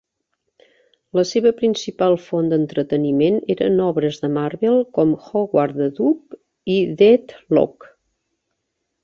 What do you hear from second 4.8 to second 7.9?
com "Howard the Duck" i "Deathlok".